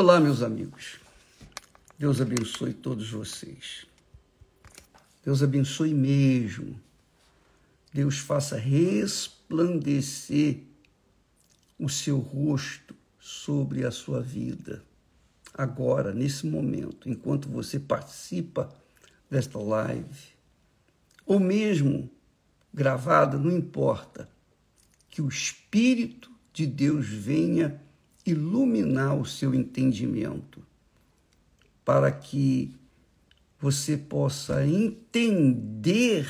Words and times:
Olá, 0.00 0.20
meus 0.20 0.44
amigos. 0.44 1.00
Deus 1.98 2.20
abençoe 2.20 2.72
todos 2.72 3.10
vocês. 3.10 3.84
Deus 5.24 5.42
abençoe 5.42 5.92
mesmo. 5.92 6.80
Deus 7.92 8.18
faça 8.18 8.56
resplandecer 8.56 10.60
o 11.76 11.88
seu 11.88 12.20
rosto 12.20 12.94
sobre 13.18 13.84
a 13.84 13.90
sua 13.90 14.22
vida. 14.22 14.84
Agora, 15.52 16.14
nesse 16.14 16.46
momento, 16.46 17.08
enquanto 17.08 17.48
você 17.48 17.80
participa 17.80 18.72
desta 19.28 19.58
live, 19.58 20.28
ou 21.26 21.40
mesmo 21.40 22.08
gravada, 22.72 23.36
não 23.36 23.50
importa, 23.50 24.28
que 25.10 25.20
o 25.20 25.26
Espírito 25.26 26.30
de 26.52 26.68
Deus 26.68 27.04
venha 27.04 27.82
iluminar 28.30 29.14
o 29.14 29.24
seu 29.24 29.54
entendimento, 29.54 30.62
para 31.84 32.10
que 32.10 32.74
você 33.60 33.96
possa 33.96 34.66
entender 34.66 36.28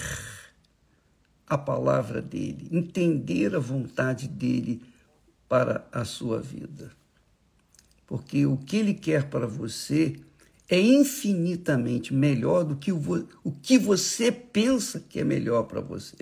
a 1.46 1.56
palavra 1.56 2.20
dele, 2.20 2.68
entender 2.70 3.54
a 3.54 3.58
vontade 3.58 4.28
dele 4.28 4.82
para 5.48 5.86
a 5.90 6.04
sua 6.04 6.40
vida. 6.40 6.90
Porque 8.06 8.46
o 8.46 8.56
que 8.56 8.76
ele 8.76 8.94
quer 8.94 9.28
para 9.28 9.46
você 9.46 10.16
é 10.68 10.80
infinitamente 10.80 12.12
melhor 12.12 12.64
do 12.64 12.76
que 12.76 12.92
o, 12.92 13.28
o 13.42 13.50
que 13.50 13.78
você 13.78 14.30
pensa 14.30 15.00
que 15.00 15.20
é 15.20 15.24
melhor 15.24 15.64
para 15.64 15.80
você. 15.80 16.16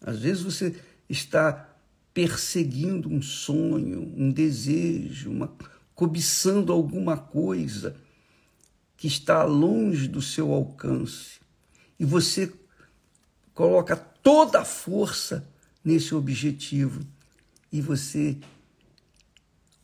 Às 0.00 0.18
vezes 0.20 0.42
você 0.42 0.74
está 1.08 1.71
perseguindo 2.14 3.08
um 3.08 3.22
sonho, 3.22 4.12
um 4.16 4.30
desejo, 4.30 5.30
uma, 5.30 5.52
cobiçando 5.94 6.72
alguma 6.72 7.16
coisa 7.16 7.96
que 8.96 9.06
está 9.06 9.44
longe 9.44 10.06
do 10.06 10.20
seu 10.22 10.52
alcance. 10.52 11.40
E 11.98 12.04
você 12.04 12.52
coloca 13.54 13.96
toda 13.96 14.60
a 14.60 14.64
força 14.64 15.48
nesse 15.84 16.14
objetivo. 16.14 17.00
E 17.70 17.80
você, 17.80 18.36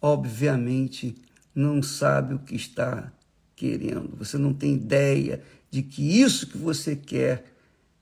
obviamente, 0.00 1.16
não 1.54 1.82
sabe 1.82 2.34
o 2.34 2.38
que 2.38 2.54
está 2.54 3.12
querendo. 3.56 4.16
Você 4.16 4.38
não 4.38 4.54
tem 4.54 4.74
ideia 4.74 5.42
de 5.70 5.82
que 5.82 6.20
isso 6.20 6.46
que 6.46 6.58
você 6.58 6.94
quer 6.94 7.57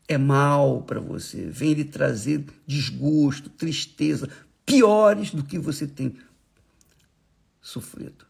é 0.08 0.16
mal 0.16 0.82
para 0.82 1.00
você, 1.00 1.46
vem 1.46 1.74
lhe 1.74 1.84
trazer 1.84 2.44
desgosto, 2.66 3.50
tristeza, 3.50 4.28
piores 4.64 5.32
do 5.32 5.42
que 5.42 5.58
você 5.58 5.86
tem 5.86 6.16
sofrido. 7.60 8.24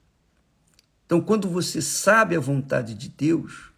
Então, 1.04 1.20
quando 1.20 1.48
você 1.48 1.82
sabe 1.82 2.34
a 2.34 2.40
vontade 2.40 2.94
de 2.94 3.08
Deus 3.08 3.70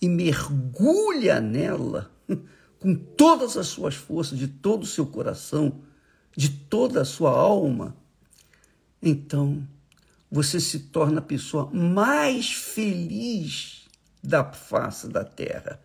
e 0.00 0.08
mergulha 0.08 1.40
nela 1.40 2.10
com 2.80 2.94
todas 2.94 3.56
as 3.56 3.68
suas 3.68 3.94
forças, 3.94 4.38
de 4.38 4.48
todo 4.48 4.82
o 4.82 4.86
seu 4.86 5.06
coração, 5.06 5.82
de 6.36 6.48
toda 6.48 7.02
a 7.02 7.04
sua 7.04 7.30
alma, 7.30 7.96
então 9.00 9.66
você 10.30 10.58
se 10.58 10.80
torna 10.80 11.18
a 11.18 11.22
pessoa 11.22 11.70
mais 11.70 12.52
feliz 12.52 13.84
da 14.22 14.42
face 14.42 15.06
da 15.06 15.22
terra 15.22 15.83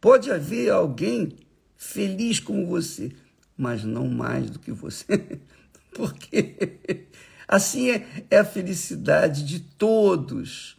Pode 0.00 0.30
haver 0.30 0.70
alguém 0.70 1.36
feliz 1.76 2.38
como 2.38 2.66
você, 2.66 3.12
mas 3.56 3.82
não 3.84 4.08
mais 4.08 4.50
do 4.50 4.58
que 4.58 4.70
você. 4.70 5.40
Porque 5.92 7.08
assim 7.46 7.90
é, 7.90 8.26
é 8.30 8.38
a 8.38 8.44
felicidade 8.44 9.44
de 9.44 9.58
todos 9.60 10.76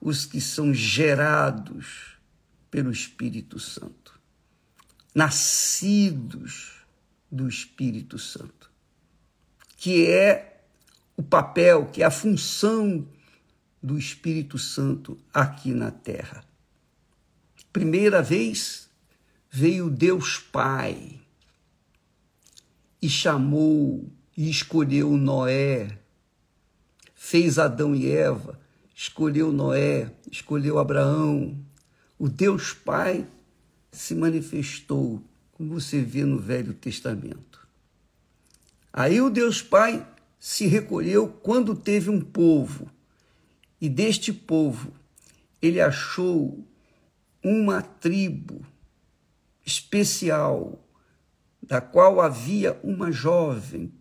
os 0.00 0.24
que 0.24 0.40
são 0.40 0.72
gerados 0.72 2.16
pelo 2.70 2.92
Espírito 2.92 3.58
Santo, 3.58 4.20
nascidos 5.14 6.84
do 7.30 7.48
Espírito 7.48 8.18
Santo, 8.18 8.70
que 9.76 10.06
é 10.06 10.60
o 11.16 11.22
papel, 11.22 11.86
que 11.86 12.02
é 12.02 12.06
a 12.06 12.10
função 12.10 13.08
do 13.82 13.98
Espírito 13.98 14.58
Santo 14.58 15.18
aqui 15.32 15.72
na 15.72 15.90
terra 15.90 16.45
primeira 17.76 18.22
vez 18.22 18.88
veio 19.50 19.90
Deus 19.90 20.38
Pai 20.38 21.20
e 23.02 23.06
chamou 23.06 24.10
e 24.34 24.48
escolheu 24.48 25.14
Noé, 25.18 25.98
fez 27.14 27.58
Adão 27.58 27.94
e 27.94 28.10
Eva, 28.10 28.58
escolheu 28.94 29.52
Noé, 29.52 30.10
escolheu 30.32 30.78
Abraão. 30.78 31.54
O 32.18 32.30
Deus 32.30 32.72
Pai 32.72 33.26
se 33.92 34.14
manifestou, 34.14 35.22
como 35.52 35.78
você 35.78 36.00
vê 36.00 36.24
no 36.24 36.38
Velho 36.38 36.72
Testamento. 36.72 37.68
Aí 38.90 39.20
o 39.20 39.28
Deus 39.28 39.60
Pai 39.60 40.08
se 40.40 40.66
recolheu 40.66 41.28
quando 41.28 41.76
teve 41.76 42.08
um 42.08 42.22
povo, 42.22 42.90
e 43.78 43.86
deste 43.86 44.32
povo 44.32 44.90
ele 45.60 45.78
achou 45.78 46.66
uma 47.48 47.80
tribo 47.80 48.66
especial, 49.64 50.84
da 51.62 51.80
qual 51.80 52.20
havia 52.20 52.76
uma 52.82 53.12
jovem, 53.12 53.92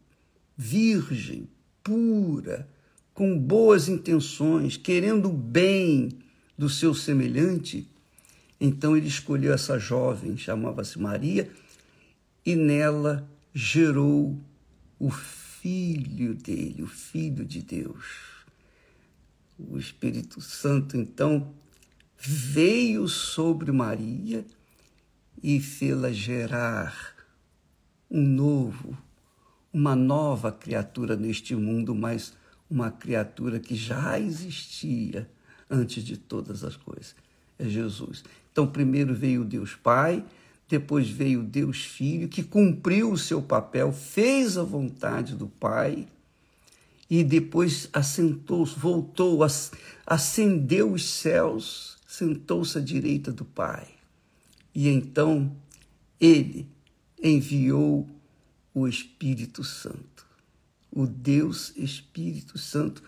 virgem, 0.57 1.47
pura, 1.83 2.67
com 3.13 3.37
boas 3.37 3.87
intenções, 3.87 4.77
querendo 4.77 5.29
o 5.29 5.33
bem 5.33 6.09
do 6.57 6.67
seu 6.67 6.95
semelhante. 6.95 7.87
Então 8.59 8.97
ele 8.97 9.07
escolheu 9.07 9.53
essa 9.53 9.77
jovem, 9.77 10.35
chamava-se 10.35 10.97
Maria, 10.97 11.47
e 12.43 12.55
nela 12.55 13.29
gerou 13.53 14.39
o 14.97 15.11
filho 15.11 16.33
dele, 16.33 16.81
o 16.81 16.87
filho 16.87 17.45
de 17.45 17.61
Deus. 17.61 18.05
O 19.59 19.77
Espírito 19.77 20.41
Santo, 20.41 20.97
então, 20.97 21.53
veio 22.27 23.07
sobre 23.07 23.71
Maria 23.71 24.45
e 25.41 25.59
fê-la 25.59 26.11
gerar 26.11 27.13
um 28.09 28.21
novo, 28.21 28.97
uma 29.71 29.95
nova 29.95 30.51
criatura 30.51 31.15
neste 31.15 31.55
mundo, 31.55 31.93
mas 31.93 32.33
uma 32.69 32.89
criatura 32.89 33.59
que 33.59 33.75
já 33.75 34.19
existia 34.19 35.29
antes 35.69 36.03
de 36.03 36.17
todas 36.17 36.63
as 36.63 36.75
coisas. 36.75 37.15
É 37.59 37.67
Jesus. 37.67 38.23
Então, 38.51 38.65
primeiro 38.65 39.13
veio 39.13 39.43
Deus 39.43 39.75
Pai, 39.75 40.23
depois 40.67 41.09
veio 41.09 41.43
Deus 41.43 41.85
Filho, 41.85 42.27
que 42.27 42.41
cumpriu 42.41 43.11
o 43.11 43.17
seu 43.17 43.41
papel, 43.41 43.91
fez 43.91 44.57
a 44.57 44.63
vontade 44.63 45.35
do 45.35 45.47
Pai 45.47 46.07
e 47.09 47.23
depois 47.23 47.87
assentou, 47.93 48.65
voltou, 48.65 49.41
ascendeu 50.05 50.91
os 50.91 51.05
céus 51.05 51.94
sentou-se 52.15 52.77
à 52.77 52.81
direita 52.81 53.31
do 53.31 53.43
Pai. 53.43 53.87
E 54.73 54.87
então 54.87 55.55
ele 56.19 56.67
enviou 57.21 58.09
o 58.73 58.87
Espírito 58.87 59.63
Santo, 59.63 60.25
o 60.91 61.05
Deus 61.05 61.73
Espírito 61.75 62.57
Santo, 62.57 63.03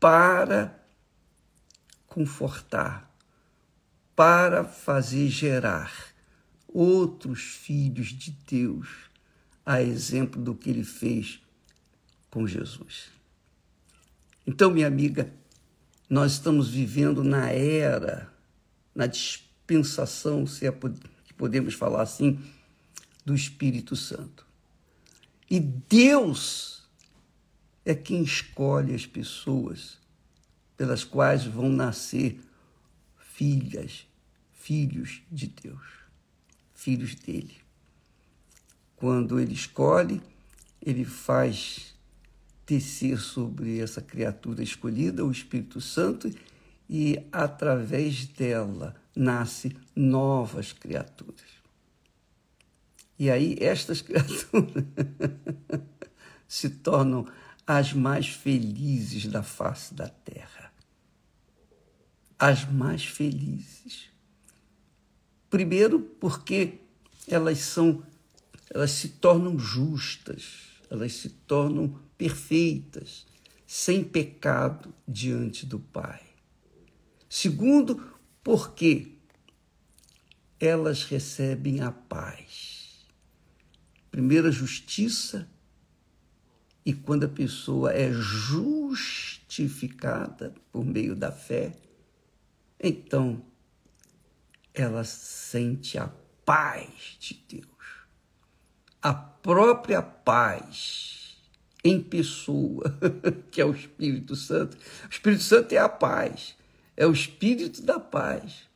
para 0.00 0.82
confortar, 2.06 3.14
para 4.16 4.64
fazer 4.64 5.28
gerar 5.28 5.92
outros 6.66 7.42
filhos 7.42 8.08
de 8.08 8.30
Deus, 8.30 8.88
a 9.64 9.82
exemplo 9.82 10.42
do 10.42 10.54
que 10.54 10.70
ele 10.70 10.84
fez 10.84 11.40
com 12.30 12.46
Jesus. 12.46 13.10
Então, 14.46 14.70
minha 14.70 14.86
amiga, 14.86 15.30
nós 16.08 16.32
estamos 16.32 16.70
vivendo 16.70 17.22
na 17.22 17.50
era 17.50 18.37
na 18.98 19.06
dispensação, 19.06 20.44
se 20.44 20.66
é 20.66 20.72
que 20.72 21.32
podemos 21.34 21.72
falar 21.74 22.02
assim, 22.02 22.36
do 23.24 23.32
Espírito 23.32 23.94
Santo. 23.94 24.44
E 25.48 25.60
Deus 25.60 26.82
é 27.84 27.94
quem 27.94 28.24
escolhe 28.24 28.92
as 28.92 29.06
pessoas 29.06 29.98
pelas 30.76 31.04
quais 31.04 31.44
vão 31.44 31.68
nascer 31.68 32.40
filhas, 33.20 34.04
filhos 34.52 35.22
de 35.30 35.46
Deus, 35.46 35.86
filhos 36.74 37.14
dele. 37.14 37.56
Quando 38.96 39.38
ele 39.38 39.54
escolhe, 39.54 40.20
ele 40.82 41.04
faz 41.04 41.94
descer 42.66 43.20
sobre 43.20 43.78
essa 43.78 44.02
criatura 44.02 44.60
escolhida 44.60 45.24
o 45.24 45.30
Espírito 45.30 45.80
Santo 45.80 46.28
e 46.88 47.26
através 47.30 48.26
dela 48.26 48.94
nasce 49.14 49.76
novas 49.94 50.72
criaturas. 50.72 51.58
E 53.18 53.30
aí 53.30 53.56
estas 53.60 54.00
criaturas 54.02 54.84
se 56.46 56.70
tornam 56.70 57.26
as 57.66 57.92
mais 57.92 58.28
felizes 58.28 59.26
da 59.26 59.42
face 59.42 59.92
da 59.92 60.08
terra. 60.08 60.72
As 62.38 62.64
mais 62.64 63.04
felizes. 63.04 64.08
Primeiro, 65.50 66.00
porque 66.00 66.78
elas 67.26 67.58
são, 67.58 68.02
elas 68.70 68.92
se 68.92 69.08
tornam 69.08 69.58
justas, 69.58 70.68
elas 70.90 71.12
se 71.14 71.28
tornam 71.28 71.98
perfeitas, 72.16 73.26
sem 73.66 74.04
pecado 74.04 74.94
diante 75.06 75.66
do 75.66 75.78
Pai. 75.78 76.27
Segundo, 77.28 78.18
porque 78.42 79.18
elas 80.58 81.04
recebem 81.04 81.80
a 81.80 81.92
paz. 81.92 83.06
Primeiro, 84.10 84.48
a 84.48 84.50
justiça, 84.50 85.48
e 86.84 86.92
quando 86.92 87.24
a 87.24 87.28
pessoa 87.28 87.92
é 87.92 88.10
justificada 88.12 89.52
por 90.72 90.84
meio 90.84 91.14
da 91.14 91.30
fé, 91.30 91.76
então 92.82 93.44
ela 94.72 95.04
sente 95.04 95.98
a 95.98 96.10
paz 96.44 97.16
de 97.20 97.34
Deus. 97.48 97.66
A 99.02 99.12
própria 99.14 100.02
paz 100.02 101.36
em 101.84 102.00
pessoa, 102.02 102.98
que 103.50 103.60
é 103.60 103.64
o 103.64 103.74
Espírito 103.74 104.34
Santo. 104.34 104.76
O 105.04 105.10
Espírito 105.10 105.42
Santo 105.42 105.72
é 105.72 105.78
a 105.78 105.88
paz, 105.88 106.56
é 106.98 107.06
o 107.06 107.12
Espírito 107.12 107.80
da 107.80 108.00
paz. 108.00 108.68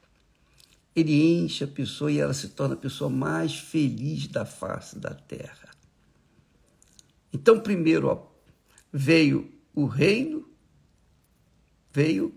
Ele 0.95 1.41
enche 1.41 1.65
a 1.65 1.67
pessoa 1.67 2.13
e 2.13 2.21
ela 2.21 2.33
se 2.33 2.51
torna 2.51 2.75
a 2.75 2.79
pessoa 2.79 3.11
mais 3.11 3.59
feliz 3.59 4.29
da 4.29 4.47
face 4.47 4.97
da 4.97 5.13
terra. 5.13 5.71
Então, 7.33 7.59
primeiro 7.59 8.07
ó, 8.07 8.29
veio 8.93 9.53
o 9.75 9.87
reino, 9.87 10.49
veio 11.93 12.33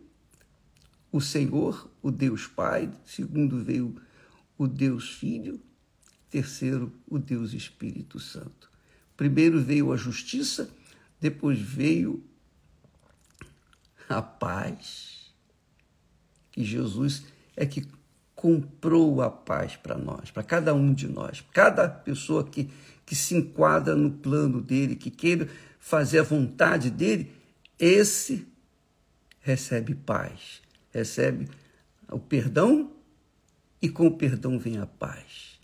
o 1.12 1.22
Senhor, 1.22 1.88
o 2.02 2.10
Deus 2.10 2.48
Pai, 2.48 2.92
segundo 3.06 3.64
veio 3.64 3.96
o 4.58 4.68
Deus 4.68 5.12
Filho, 5.12 5.62
terceiro 6.32 6.92
o 7.08 7.20
Deus 7.20 7.54
Espírito 7.54 8.20
Santo. 8.20 8.72
Primeiro 9.16 9.62
veio 9.62 9.94
a 9.94 9.98
justiça, 9.98 10.68
depois 11.22 11.60
veio 11.60 12.24
a 14.10 14.20
paz, 14.24 15.15
que 16.56 16.63
Jesus 16.63 17.25
é 17.54 17.66
que 17.66 17.86
comprou 18.34 19.22
a 19.22 19.30
paz 19.30 19.75
para 19.75 19.98
nós, 19.98 20.31
para 20.31 20.42
cada 20.42 20.74
um 20.74 20.94
de 20.94 21.06
nós, 21.06 21.44
cada 21.52 21.90
pessoa 21.90 22.46
que, 22.46 22.69
que 23.06 23.13
se 23.13 23.36
enquadra 23.36 23.94
no 23.94 24.10
plano 24.10 24.62
dele, 24.62 24.96
que 24.96 25.12
queira 25.12 25.50
fazer 25.78 26.19
a 26.19 26.24
vontade 26.24 26.90
dele, 26.90 27.30
esse 27.78 28.48
recebe 29.42 29.94
paz, 29.96 30.62
recebe 30.94 31.50
o 32.10 32.19
perdão 32.19 32.90
e 33.81 33.90
com 33.90 34.08
o 34.08 34.18
perdão 34.18 34.58
vem 34.58 34.78
a 34.78 34.86
paz. 34.86 35.60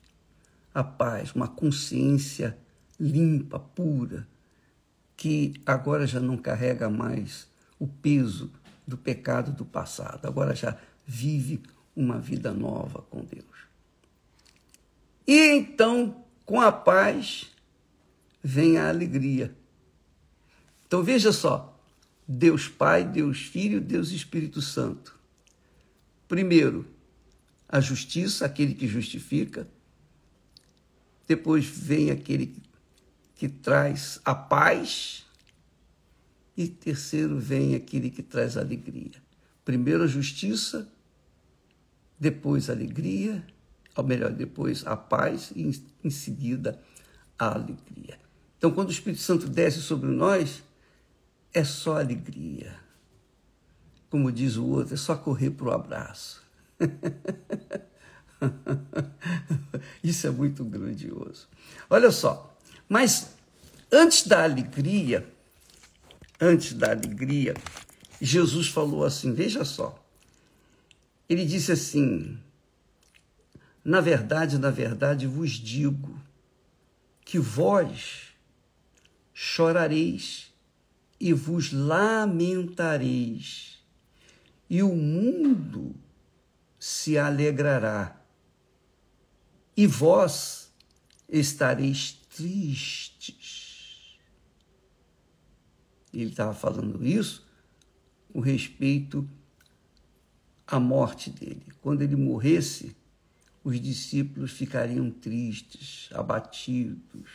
A 0.73 0.83
paz, 0.83 1.31
uma 1.31 1.47
consciência 1.47 2.57
limpa, 2.99 3.57
pura, 3.57 4.27
que 5.15 5.53
agora 5.65 6.05
já 6.05 6.19
não 6.19 6.35
carrega 6.35 6.89
mais 6.89 7.47
o 7.79 7.87
peso 7.87 8.51
do 8.91 8.97
pecado 8.97 9.51
do 9.51 9.65
passado, 9.65 10.27
agora 10.27 10.53
já 10.53 10.77
vive 11.07 11.63
uma 11.95 12.19
vida 12.19 12.51
nova 12.51 13.01
com 13.09 13.23
Deus. 13.23 13.45
E 15.25 15.55
então, 15.55 16.23
com 16.45 16.59
a 16.59 16.71
paz, 16.71 17.49
vem 18.43 18.77
a 18.77 18.89
alegria. 18.89 19.55
Então 20.85 21.01
veja 21.01 21.31
só: 21.31 21.79
Deus 22.27 22.67
Pai, 22.67 23.05
Deus 23.05 23.41
Filho, 23.43 23.79
Deus 23.79 24.11
Espírito 24.11 24.61
Santo. 24.61 25.17
Primeiro, 26.27 26.85
a 27.67 27.79
justiça, 27.79 28.45
aquele 28.45 28.73
que 28.73 28.87
justifica. 28.87 29.67
Depois 31.27 31.65
vem 31.65 32.11
aquele 32.11 32.53
que, 33.35 33.47
traz 33.47 34.19
a 34.25 34.35
paz. 34.35 35.25
E 36.55 36.67
terceiro, 36.67 37.39
vem 37.39 37.75
aquele 37.75 38.09
que 38.09 38.21
traz 38.21 38.57
alegria. 38.57 39.21
Primeiro 39.63 40.03
a 40.03 40.07
justiça, 40.07 40.87
depois 42.19 42.69
a 42.69 42.73
alegria, 42.73 43.45
ou 43.95 44.03
melhor, 44.03 44.31
depois 44.31 44.85
a 44.85 44.95
paz 44.95 45.51
e 45.55 45.71
em 46.03 46.09
seguida 46.09 46.79
a 47.37 47.55
alegria. 47.55 48.19
Então, 48.57 48.71
quando 48.71 48.89
o 48.89 48.91
Espírito 48.91 49.21
Santo 49.21 49.47
desce 49.47 49.81
sobre 49.81 50.09
nós, 50.09 50.63
é 51.53 51.63
só 51.63 51.97
alegria. 51.97 52.75
Como 54.09 54.31
diz 54.31 54.57
o 54.57 54.67
outro, 54.67 54.93
é 54.93 54.97
só 54.97 55.15
correr 55.15 55.51
para 55.51 55.67
o 55.67 55.71
abraço. 55.71 56.41
Isso 60.03 60.27
é 60.27 60.29
muito 60.29 60.63
grandioso. 60.63 61.47
Olha 61.89 62.11
só, 62.11 62.55
mas 62.87 63.31
antes 63.91 64.27
da 64.27 64.43
alegria, 64.43 65.27
antes 66.41 66.73
da 66.73 66.89
alegria, 66.89 67.53
Jesus 68.19 68.67
falou 68.67 69.05
assim: 69.05 69.31
veja 69.33 69.63
só, 69.63 70.03
ele 71.29 71.45
disse 71.45 71.71
assim: 71.71 72.39
Na 73.85 74.01
verdade, 74.01 74.57
na 74.57 74.71
verdade 74.71 75.27
vos 75.27 75.51
digo 75.51 76.19
que 77.23 77.37
vós 77.37 78.31
chorareis 79.33 80.51
e 81.19 81.31
vos 81.31 81.71
lamentareis, 81.71 83.77
e 84.67 84.81
o 84.81 84.95
mundo 84.95 85.93
se 86.79 87.15
alegrará, 87.17 88.19
e 89.77 89.85
vós 89.85 90.73
estareis 91.29 92.13
tristes. 92.35 93.60
Ele 96.13 96.29
estava 96.29 96.53
falando 96.53 97.05
isso 97.05 97.45
com 98.31 98.39
respeito 98.39 99.27
a 100.67 100.79
morte 100.79 101.29
dele. 101.29 101.65
Quando 101.81 102.01
ele 102.01 102.15
morresse, 102.15 102.95
os 103.63 103.79
discípulos 103.79 104.51
ficariam 104.51 105.11
tristes, 105.11 106.09
abatidos. 106.13 107.29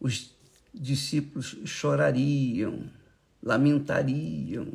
Os 0.00 0.34
discípulos 0.72 1.56
chorariam, 1.64 2.90
lamentariam. 3.42 4.72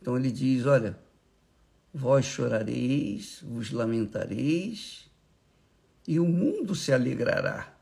Então 0.00 0.16
ele 0.16 0.32
diz: 0.32 0.66
Olha, 0.66 0.98
vós 1.92 2.24
chorareis, 2.24 3.42
vos 3.42 3.70
lamentareis, 3.70 5.08
e 6.06 6.18
o 6.18 6.26
mundo 6.26 6.74
se 6.74 6.92
alegrará, 6.92 7.78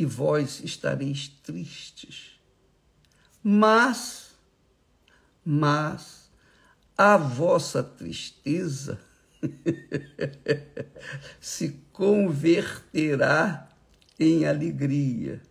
e 0.00 0.04
vós 0.06 0.62
estareis 0.64 1.28
tristes. 1.28 2.40
Mas 3.44 4.30
mas 5.44 6.30
a 6.96 7.18
vossa 7.18 7.82
tristeza 7.82 8.98
se 11.38 11.76
converterá 11.92 13.68
em 14.18 14.46
alegria. 14.46 15.42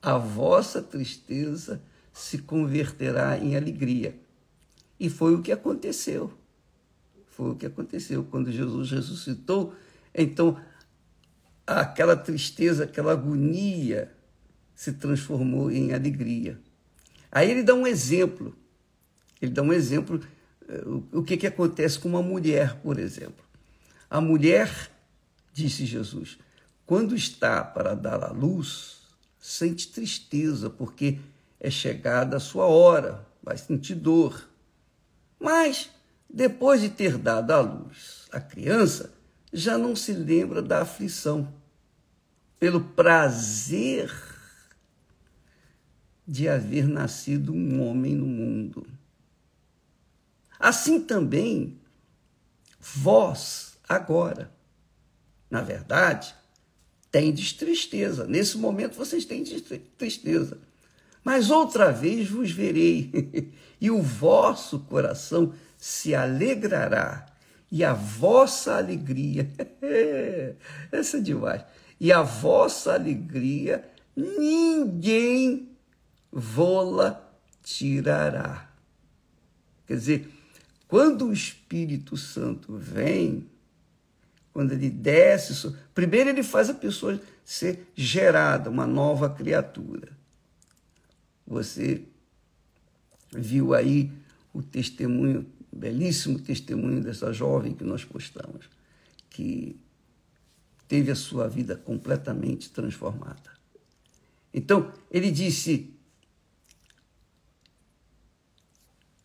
A 0.00 0.18
vossa 0.18 0.82
tristeza 0.82 1.80
se 2.12 2.38
converterá 2.38 3.38
em 3.38 3.56
alegria. 3.56 4.18
E 4.98 5.08
foi 5.08 5.36
o 5.36 5.42
que 5.42 5.52
aconteceu. 5.52 6.32
Foi 7.28 7.50
o 7.50 7.54
que 7.54 7.66
aconteceu 7.66 8.24
quando 8.24 8.50
Jesus 8.50 8.90
ressuscitou. 8.90 9.72
Então, 10.12 10.60
aquela 11.66 12.16
tristeza, 12.16 12.84
aquela 12.84 13.12
agonia 13.12 14.12
se 14.74 14.92
transformou 14.92 15.70
em 15.70 15.92
alegria. 15.92 16.58
Aí 17.30 17.50
ele 17.50 17.62
dá 17.62 17.74
um 17.74 17.86
exemplo 17.86 18.56
ele 19.42 19.50
dá 19.50 19.60
um 19.60 19.72
exemplo, 19.72 20.20
eh, 20.68 20.84
o 21.12 21.24
que, 21.24 21.36
que 21.36 21.48
acontece 21.48 21.98
com 21.98 22.08
uma 22.08 22.22
mulher, 22.22 22.76
por 22.76 22.96
exemplo. 22.96 23.44
A 24.08 24.20
mulher, 24.20 24.88
disse 25.52 25.84
Jesus, 25.84 26.38
quando 26.86 27.16
está 27.16 27.64
para 27.64 27.94
dar 27.94 28.22
à 28.22 28.30
luz, 28.30 29.00
sente 29.40 29.88
tristeza, 29.88 30.70
porque 30.70 31.18
é 31.58 31.68
chegada 31.70 32.36
a 32.36 32.40
sua 32.40 32.66
hora, 32.66 33.26
vai 33.42 33.58
sentir 33.58 33.96
dor. 33.96 34.48
Mas, 35.40 35.90
depois 36.32 36.80
de 36.80 36.88
ter 36.88 37.18
dado 37.18 37.50
à 37.50 37.60
luz 37.60 38.28
a 38.30 38.40
criança, 38.40 39.12
já 39.52 39.76
não 39.76 39.94
se 39.94 40.12
lembra 40.12 40.62
da 40.62 40.82
aflição, 40.82 41.52
pelo 42.58 42.80
prazer 42.80 44.10
de 46.26 46.48
haver 46.48 46.86
nascido 46.86 47.52
um 47.52 47.82
homem 47.82 48.14
no 48.14 48.26
mundo. 48.26 48.86
Assim 50.58 51.00
também, 51.00 51.78
vós, 52.80 53.76
agora. 53.88 54.50
Na 55.50 55.60
verdade, 55.60 56.34
tendes 57.10 57.52
tristeza. 57.52 58.26
Nesse 58.26 58.56
momento 58.56 58.96
vocês 58.96 59.24
têm 59.24 59.44
tristeza. 59.98 60.58
Mas 61.24 61.50
outra 61.50 61.92
vez 61.92 62.28
vos 62.28 62.50
verei, 62.50 63.52
e 63.80 63.90
o 63.90 64.00
vosso 64.00 64.80
coração 64.80 65.52
se 65.76 66.14
alegrará, 66.14 67.26
e 67.72 67.82
a 67.82 67.94
vossa 67.94 68.76
alegria, 68.76 69.50
essa 70.92 71.16
é 71.16 71.20
demais, 71.20 71.64
e 71.98 72.12
a 72.12 72.20
vossa 72.20 72.92
alegria 72.92 73.82
ninguém 74.14 75.70
vô-la 76.30 77.32
tirará. 77.62 78.70
Quer 79.86 79.94
dizer, 79.94 80.30
quando 80.86 81.28
o 81.28 81.32
Espírito 81.32 82.14
Santo 82.14 82.76
vem, 82.76 83.48
quando 84.52 84.72
ele 84.72 84.90
desce, 84.90 85.74
primeiro 85.94 86.28
ele 86.28 86.42
faz 86.42 86.68
a 86.68 86.74
pessoa 86.74 87.18
ser 87.42 87.90
gerada, 87.96 88.68
uma 88.68 88.86
nova 88.86 89.30
criatura. 89.30 90.12
Você 91.46 92.02
viu 93.32 93.72
aí 93.72 94.12
o 94.52 94.62
testemunho, 94.62 95.46
belíssimo 95.72 96.38
testemunho 96.38 97.02
dessa 97.02 97.32
jovem 97.32 97.74
que 97.74 97.84
nós 97.84 98.04
postamos, 98.04 98.68
que 99.30 99.80
teve 100.86 101.10
a 101.10 101.16
sua 101.16 101.48
vida 101.48 101.74
completamente 101.74 102.70
transformada. 102.70 103.50
Então, 104.52 104.92
ele 105.10 105.30
disse: 105.30 105.94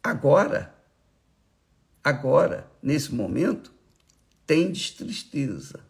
agora, 0.02 0.74
agora, 2.02 2.72
nesse 2.82 3.14
momento, 3.14 3.74
tendes 4.46 4.92
tristeza. 4.92 5.86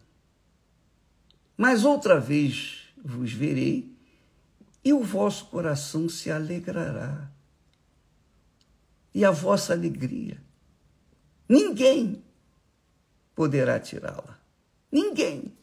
Mas 1.56 1.84
outra 1.84 2.18
vez 2.18 2.88
vos 3.04 3.32
verei 3.32 3.96
e 4.84 4.92
o 4.92 5.02
vosso 5.02 5.46
coração 5.46 6.08
se 6.08 6.30
alegrará. 6.30 7.30
E 9.14 9.24
a 9.24 9.30
vossa 9.30 9.72
alegria, 9.72 10.40
ninguém 11.48 12.22
poderá 13.34 13.78
tirá-la. 13.78 14.38
Ninguém. 14.90 15.56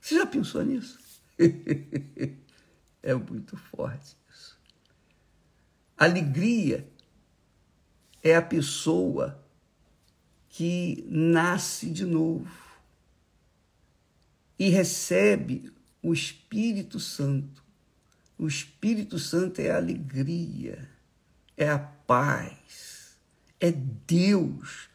Você 0.00 0.16
já 0.16 0.26
pensou 0.26 0.62
nisso? 0.62 0.98
é 3.02 3.14
muito 3.14 3.56
forte 3.56 4.16
isso. 4.28 4.58
Alegria 5.96 6.88
é 8.22 8.36
a 8.36 8.42
pessoa 8.42 9.42
que 10.48 11.06
nasce 11.08 11.90
de 11.90 12.04
novo 12.04 12.50
e 14.58 14.68
recebe 14.68 15.72
o 16.02 16.12
Espírito 16.12 16.98
Santo. 16.98 17.62
O 18.38 18.46
Espírito 18.46 19.18
Santo 19.18 19.60
é 19.60 19.70
a 19.70 19.76
alegria, 19.76 20.88
é 21.56 21.68
a 21.68 21.78
paz, 21.78 22.95
é 23.60 23.70
Deus 23.72 24.88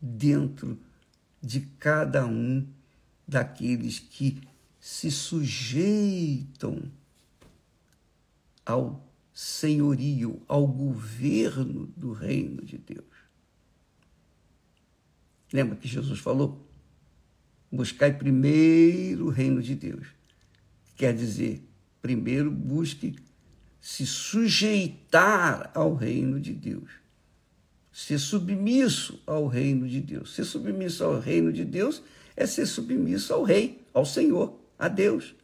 dentro 0.00 0.78
de 1.40 1.60
cada 1.78 2.26
um 2.26 2.66
daqueles 3.26 3.98
que 3.98 4.40
se 4.80 5.10
sujeitam 5.10 6.90
ao 8.64 9.06
senhorio, 9.32 10.42
ao 10.46 10.66
governo 10.66 11.86
do 11.96 12.12
reino 12.12 12.62
de 12.64 12.78
Deus. 12.78 13.04
Lembra 15.52 15.76
que 15.76 15.88
Jesus 15.88 16.18
falou? 16.18 16.66
Buscai 17.70 18.12
primeiro 18.16 19.26
o 19.26 19.30
reino 19.30 19.62
de 19.62 19.74
Deus. 19.74 20.08
Quer 20.96 21.14
dizer, 21.14 21.62
primeiro 22.00 22.50
busque 22.50 23.16
se 23.80 24.06
sujeitar 24.06 25.70
ao 25.74 25.94
reino 25.94 26.38
de 26.38 26.52
Deus. 26.52 27.01
Ser 27.92 28.18
submisso 28.18 29.22
ao 29.26 29.46
reino 29.46 29.86
de 29.86 30.00
Deus. 30.00 30.34
Ser 30.34 30.44
submisso 30.44 31.04
ao 31.04 31.20
reino 31.20 31.52
de 31.52 31.64
Deus 31.64 32.02
é 32.34 32.46
ser 32.46 32.66
submisso 32.66 33.34
ao 33.34 33.42
rei, 33.42 33.84
ao 33.92 34.06
Senhor, 34.06 34.58
a 34.78 34.88
Deus. 34.88 35.34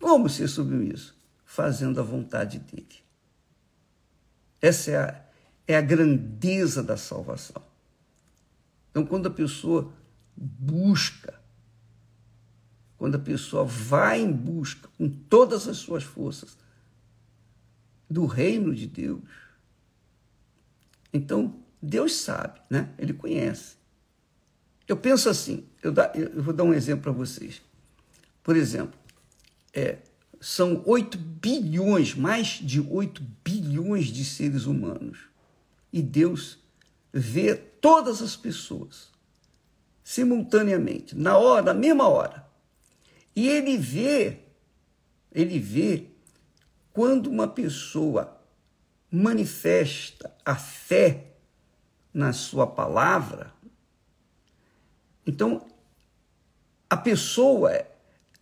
Como 0.00 0.28
ser 0.28 0.48
submisso? 0.48 1.14
Fazendo 1.44 2.00
a 2.00 2.02
vontade 2.02 2.58
dele. 2.58 2.86
Essa 4.60 4.90
é 4.90 4.96
a, 4.96 5.24
é 5.66 5.76
a 5.76 5.80
grandeza 5.80 6.82
da 6.82 6.96
salvação. 6.96 7.62
Então, 8.90 9.04
quando 9.04 9.26
a 9.26 9.30
pessoa 9.30 9.92
busca, 10.36 11.38
quando 12.96 13.16
a 13.16 13.20
pessoa 13.20 13.64
vai 13.64 14.20
em 14.20 14.32
busca 14.32 14.88
com 14.96 15.08
todas 15.08 15.68
as 15.68 15.76
suas 15.76 16.02
forças 16.02 16.56
do 18.10 18.26
reino 18.26 18.74
de 18.74 18.86
Deus, 18.86 19.20
então 21.12 21.54
Deus 21.80 22.16
sabe, 22.16 22.60
né? 22.68 22.90
Ele 22.98 23.12
conhece. 23.12 23.76
Eu 24.86 24.96
penso 24.96 25.28
assim, 25.28 25.66
eu, 25.82 25.92
eu 26.14 26.42
vou 26.42 26.54
dar 26.54 26.64
um 26.64 26.72
exemplo 26.72 27.02
para 27.02 27.12
vocês. 27.12 27.62
Por 28.42 28.56
exemplo, 28.56 28.98
é, 29.72 29.98
são 30.40 30.82
8 30.86 31.18
bilhões, 31.18 32.14
mais 32.14 32.58
de 32.62 32.80
8 32.80 33.22
bilhões 33.44 34.06
de 34.06 34.24
seres 34.24 34.64
humanos. 34.64 35.18
E 35.92 36.02
Deus 36.02 36.58
vê 37.12 37.54
todas 37.54 38.22
as 38.22 38.36
pessoas 38.36 39.10
simultaneamente, 40.02 41.14
na 41.14 41.36
hora, 41.36 41.62
na 41.62 41.74
mesma 41.74 42.08
hora. 42.08 42.46
E 43.36 43.46
ele 43.46 43.76
vê, 43.76 44.40
ele 45.30 45.58
vê 45.58 46.06
quando 46.92 47.28
uma 47.28 47.46
pessoa 47.46 48.37
manifesta 49.10 50.34
a 50.44 50.54
fé 50.54 51.32
na 52.12 52.32
sua 52.32 52.66
palavra, 52.66 53.52
então 55.26 55.66
a 56.88 56.96
pessoa 56.96 57.86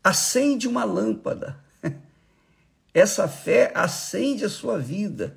acende 0.02 0.68
uma 0.68 0.84
lâmpada. 0.84 1.58
Essa 2.94 3.26
fé 3.26 3.72
acende 3.74 4.44
a 4.44 4.48
sua 4.48 4.78
vida. 4.78 5.36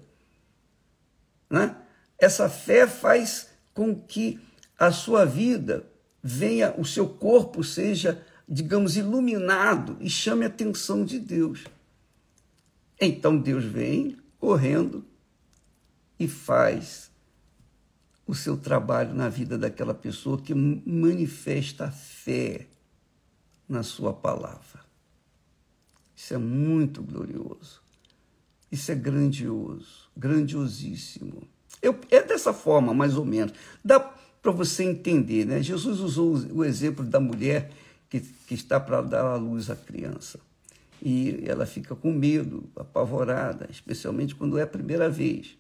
Né? 1.50 1.76
Essa 2.20 2.48
fé 2.48 2.86
faz 2.86 3.50
com 3.74 3.96
que 3.96 4.40
a 4.78 4.92
sua 4.92 5.26
vida 5.26 5.86
venha, 6.22 6.74
o 6.78 6.86
seu 6.86 7.10
corpo 7.10 7.64
seja, 7.64 8.24
digamos, 8.48 8.96
iluminado 8.96 9.98
e 10.00 10.10
chame 10.10 10.46
a 10.46 10.48
atenção 10.48 11.04
de 11.04 11.20
Deus. 11.20 11.64
Então 13.02 13.38
Deus 13.38 13.64
vem 13.64 14.18
correndo 14.38 15.04
e 16.20 16.28
faz 16.28 17.10
o 18.28 18.36
seu 18.36 18.58
trabalho 18.58 19.14
na 19.14 19.30
vida 19.30 19.58
daquela 19.58 19.94
pessoa 19.94 20.40
que 20.40 20.54
manifesta 20.54 21.90
fé 21.90 22.68
na 23.68 23.82
sua 23.82 24.14
palavra. 24.14 24.82
Isso 26.16 26.34
é 26.34 26.38
muito 26.38 27.02
glorioso. 27.02 27.82
Isso 28.72 28.92
é 28.92 28.96
grandioso, 28.96 30.10
grandiosíssimo. 30.16 31.48
Eu, 31.82 32.00
é 32.12 32.22
dessa 32.22 32.54
forma, 32.54 32.94
mais 32.94 33.16
ou 33.16 33.26
menos. 33.26 33.54
Dá 33.84 34.00
para 34.00 34.52
você 34.52 34.84
entender, 34.84 35.46
né? 35.46 35.64
Jesus 35.64 36.00
usou 36.00 36.36
o 36.54 36.64
exemplo 36.64 37.04
da 37.04 37.20
mulher 37.20 37.72
que, 38.10 38.20
que 38.20 38.54
está 38.54 38.80
para 38.80 39.02
dar 39.02 39.26
à 39.26 39.36
luz 39.36 39.70
à 39.70 39.76
criança. 39.76 40.40
E 41.02 41.44
ela 41.46 41.66
fica 41.66 41.96
com 41.96 42.12
medo, 42.12 42.70
apavorada, 42.76 43.68
especialmente 43.72 44.36
quando 44.36 44.58
é 44.58 44.64
a 44.64 44.68
primeira 44.68 45.10
vez. 45.10 45.58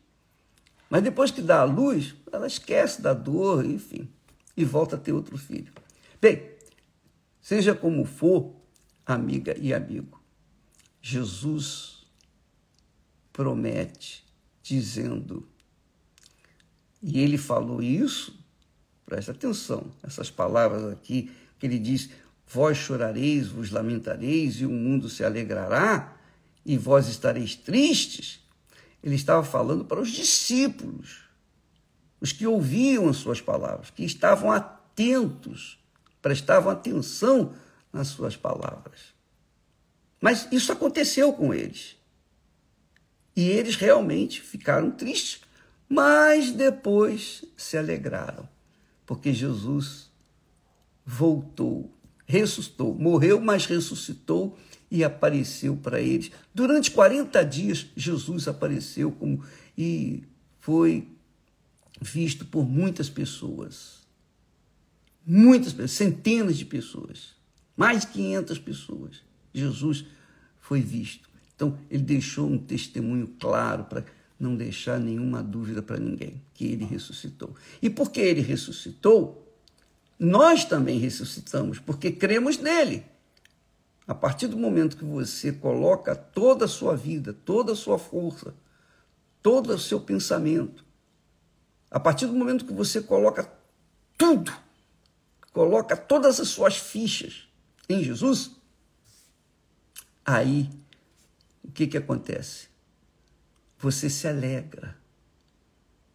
Mas 0.89 1.03
depois 1.03 1.31
que 1.31 1.41
dá 1.41 1.61
à 1.61 1.63
luz, 1.63 2.15
ela 2.31 2.47
esquece 2.47 3.01
da 3.01 3.13
dor, 3.13 3.65
enfim, 3.65 4.09
e 4.57 4.65
volta 4.65 4.95
a 4.95 4.99
ter 4.99 5.13
outro 5.13 5.37
filho. 5.37 5.71
Bem, 6.19 6.49
seja 7.41 7.75
como 7.75 8.05
for, 8.05 8.55
amiga 9.05 9.55
e 9.57 9.73
amigo, 9.73 10.21
Jesus 11.01 12.05
promete, 13.31 14.25
dizendo 14.61 15.47
e 17.01 17.19
ele 17.19 17.37
falou 17.37 17.81
isso, 17.81 18.37
presta 19.05 19.31
atenção, 19.31 19.89
essas 20.03 20.29
palavras 20.29 20.83
aqui, 20.91 21.31
que 21.57 21.65
ele 21.65 21.79
diz: 21.79 22.09
Vós 22.47 22.77
chorareis, 22.77 23.47
vos 23.47 23.71
lamentareis, 23.71 24.59
e 24.59 24.65
o 24.65 24.69
mundo 24.69 25.09
se 25.09 25.23
alegrará, 25.23 26.17
e 26.65 26.77
vós 26.77 27.07
estareis 27.07 27.55
tristes. 27.55 28.41
Ele 29.03 29.15
estava 29.15 29.43
falando 29.43 29.85
para 29.85 29.99
os 29.99 30.09
discípulos, 30.09 31.23
os 32.19 32.31
que 32.31 32.45
ouviam 32.45 33.07
as 33.07 33.17
suas 33.17 33.39
palavras, 33.39 33.89
que 33.89 34.03
estavam 34.03 34.51
atentos, 34.51 35.79
prestavam 36.21 36.71
atenção 36.71 37.53
nas 37.93 38.07
suas 38.07 38.35
palavras. 38.35 39.13
Mas 40.21 40.47
isso 40.51 40.71
aconteceu 40.71 41.31
com 41.33 41.53
eles. 41.53 41.95
E 43.35 43.47
eles 43.49 43.75
realmente 43.75 44.41
ficaram 44.41 44.91
tristes 44.91 45.41
mas 45.89 46.51
depois 46.51 47.43
se 47.57 47.75
alegraram, 47.75 48.47
porque 49.07 49.33
Jesus 49.33 50.11
voltou. 51.03 51.91
ressuscitou, 52.27 52.93
morreu, 52.93 53.41
mas 53.41 53.65
ressuscitou 53.65 54.55
e 54.91 55.03
apareceu 55.03 55.75
para 55.75 56.01
eles. 56.01 56.31
Durante 56.53 56.91
40 56.91 57.43
dias, 57.43 57.87
Jesus 57.95 58.47
apareceu 58.47 59.11
como, 59.11 59.43
e 59.77 60.23
foi 60.59 61.07
visto 62.01 62.45
por 62.45 62.67
muitas 62.67 63.09
pessoas. 63.09 63.99
Muitas 65.25 65.73
pessoas, 65.73 65.91
centenas 65.91 66.57
de 66.57 66.65
pessoas, 66.65 67.35
mais 67.77 68.01
de 68.01 68.07
500 68.07 68.59
pessoas. 68.59 69.23
Jesus 69.53 70.05
foi 70.59 70.81
visto. 70.81 71.29
Então, 71.55 71.77
ele 71.89 72.03
deixou 72.03 72.49
um 72.49 72.57
testemunho 72.57 73.27
claro 73.39 73.83
para 73.83 74.05
não 74.39 74.55
deixar 74.55 74.99
nenhuma 74.99 75.43
dúvida 75.43 75.81
para 75.81 75.99
ninguém 75.99 76.41
que 76.53 76.65
ele 76.65 76.85
ressuscitou. 76.85 77.53
E 77.81 77.89
porque 77.89 78.21
ele 78.21 78.41
ressuscitou, 78.41 79.45
nós 80.17 80.63
também 80.63 80.97
ressuscitamos, 80.97 81.77
porque 81.79 82.11
cremos 82.11 82.57
nele. 82.57 83.03
A 84.09 84.15
partir 84.15 84.47
do 84.47 84.57
momento 84.57 84.97
que 84.97 85.05
você 85.05 85.51
coloca 85.51 86.15
toda 86.15 86.65
a 86.65 86.67
sua 86.67 86.97
vida, 86.97 87.31
toda 87.31 87.73
a 87.73 87.75
sua 87.75 87.99
força, 87.99 88.55
todo 89.39 89.69
o 89.71 89.77
seu 89.77 90.01
pensamento, 90.01 90.83
a 91.91 91.99
partir 91.99 92.25
do 92.25 92.33
momento 92.33 92.65
que 92.65 92.73
você 92.73 93.03
coloca 93.03 93.47
tudo, 94.17 94.51
coloca 95.53 95.95
todas 95.95 96.39
as 96.39 96.47
suas 96.47 96.75
fichas 96.75 97.47
em 97.87 98.03
Jesus, 98.03 98.55
aí 100.25 100.71
o 101.63 101.71
que, 101.71 101.85
que 101.85 101.97
acontece? 101.99 102.67
Você 103.77 104.09
se 104.09 104.27
alegra. 104.27 104.97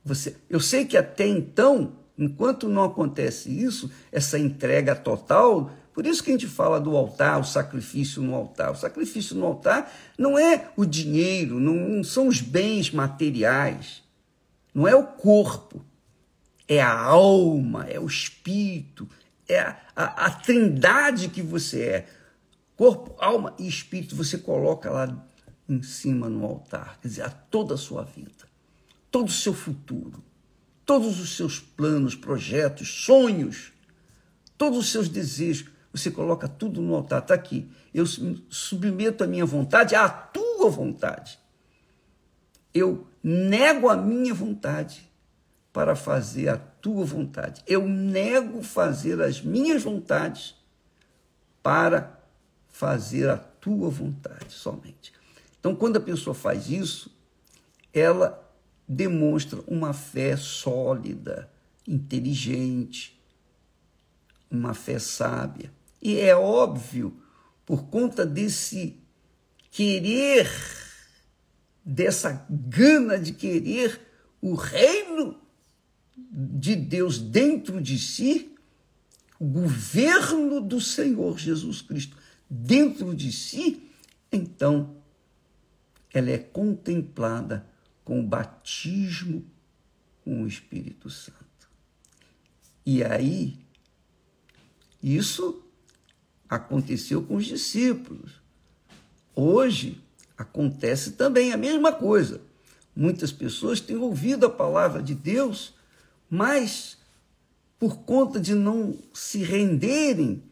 Você, 0.04 0.36
eu 0.50 0.58
sei 0.58 0.84
que 0.84 0.96
até 0.96 1.28
então, 1.28 1.96
enquanto 2.18 2.68
não 2.68 2.82
acontece 2.82 3.48
isso, 3.56 3.88
essa 4.10 4.36
entrega 4.36 4.96
total, 4.96 5.70
por 5.94 6.04
isso 6.06 6.24
que 6.24 6.30
a 6.30 6.32
gente 6.32 6.48
fala 6.48 6.80
do 6.80 6.96
altar, 6.96 7.40
o 7.40 7.44
sacrifício 7.44 8.20
no 8.20 8.34
altar. 8.34 8.72
O 8.72 8.76
sacrifício 8.76 9.36
no 9.36 9.46
altar 9.46 9.92
não 10.18 10.36
é 10.36 10.72
o 10.76 10.84
dinheiro, 10.84 11.60
não 11.60 12.02
são 12.02 12.26
os 12.26 12.40
bens 12.40 12.90
materiais, 12.90 14.02
não 14.74 14.88
é 14.88 14.94
o 14.96 15.06
corpo, 15.06 15.84
é 16.66 16.82
a 16.82 16.92
alma, 16.92 17.86
é 17.86 18.00
o 18.00 18.06
espírito, 18.06 19.08
é 19.48 19.60
a, 19.60 19.78
a, 19.94 20.26
a 20.26 20.30
trindade 20.30 21.28
que 21.28 21.40
você 21.40 21.82
é. 21.82 22.08
Corpo, 22.74 23.14
alma 23.22 23.54
e 23.56 23.68
espírito, 23.68 24.16
você 24.16 24.36
coloca 24.36 24.90
lá 24.90 25.24
em 25.68 25.80
cima 25.80 26.28
no 26.28 26.44
altar, 26.44 26.98
quer 27.00 27.06
dizer, 27.06 27.22
a 27.22 27.30
toda 27.30 27.74
a 27.74 27.78
sua 27.78 28.02
vida, 28.02 28.48
todo 29.12 29.28
o 29.28 29.32
seu 29.32 29.54
futuro, 29.54 30.24
todos 30.84 31.20
os 31.20 31.36
seus 31.36 31.60
planos, 31.60 32.16
projetos, 32.16 32.88
sonhos, 33.04 33.72
todos 34.58 34.76
os 34.80 34.90
seus 34.90 35.08
desejos 35.08 35.72
você 35.94 36.10
coloca 36.10 36.48
tudo 36.48 36.82
no 36.82 36.96
altar. 36.96 37.20
Está 37.22 37.34
aqui. 37.34 37.70
Eu 37.94 38.04
submeto 38.04 39.22
a 39.22 39.26
minha 39.28 39.46
vontade 39.46 39.94
à 39.94 40.08
tua 40.08 40.68
vontade. 40.68 41.38
Eu 42.74 43.06
nego 43.22 43.88
a 43.88 43.96
minha 43.96 44.34
vontade 44.34 45.08
para 45.72 45.94
fazer 45.94 46.48
a 46.48 46.56
tua 46.56 47.04
vontade. 47.04 47.62
Eu 47.64 47.86
nego 47.86 48.60
fazer 48.60 49.22
as 49.22 49.40
minhas 49.40 49.84
vontades 49.84 50.56
para 51.62 52.20
fazer 52.68 53.30
a 53.30 53.36
tua 53.36 53.88
vontade 53.88 54.52
somente. 54.52 55.12
Então, 55.60 55.76
quando 55.76 55.96
a 55.96 56.00
pessoa 56.00 56.34
faz 56.34 56.68
isso, 56.68 57.16
ela 57.92 58.44
demonstra 58.86 59.60
uma 59.68 59.92
fé 59.92 60.36
sólida, 60.36 61.48
inteligente, 61.86 63.16
uma 64.50 64.74
fé 64.74 64.98
sábia. 64.98 65.72
E 66.04 66.20
é 66.20 66.37
óbvio, 66.37 67.18
por 67.64 67.87
conta 67.87 68.26
desse 68.26 69.00
querer, 69.70 70.46
dessa 71.82 72.46
gana 72.50 73.18
de 73.18 73.32
querer 73.32 73.99
o 74.42 74.54
reino 74.54 75.40
de 76.30 76.76
Deus 76.76 77.19
dentro 77.19 77.80
de 77.80 77.99
si, 77.99 78.54
o 79.40 79.47
governo 79.47 80.60
do 80.60 80.78
Senhor 80.78 81.38
Jesus 81.38 81.80
Cristo 81.80 82.19
dentro 82.50 83.14
de 83.14 83.32
si, 83.32 83.90
então 84.30 84.97
ela 86.12 86.30
é 86.30 86.38
contemplada 86.38 87.67
com 88.04 88.21
o 88.21 88.26
batismo 88.26 89.45
com 90.23 90.43
o 90.43 90.47
Espírito 90.47 91.08
Santo. 91.08 91.43
E 92.84 93.02
aí, 93.02 93.58
isso 95.02 95.63
aconteceu 96.54 97.23
com 97.23 97.36
os 97.36 97.47
discípulos. 97.47 98.40
Hoje 99.34 100.00
acontece 100.38 101.12
também 101.12 101.52
a 101.52 101.56
mesma 101.56 101.93
coisa. 101.93 102.40
Muitas 102.95 103.32
pessoas 103.32 103.80
têm 103.80 103.97
ouvido 103.97 104.47
a 104.47 104.50
palavra 104.50 105.02
de 105.02 105.14
Deus, 105.14 105.75
mas 106.30 106.97
por 107.78 107.99
conta 107.99 108.38
de 108.38 108.54
não 108.54 108.97
se 109.12 109.38
renderem, 109.38 110.43